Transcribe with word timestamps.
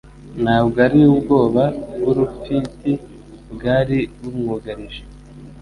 Ntabwo 0.43 0.77
ari 0.87 0.99
ubwoba 1.13 1.63
bw'urupfit 1.99 2.67
bwari 3.53 3.97
bumwugarije. 4.19 5.01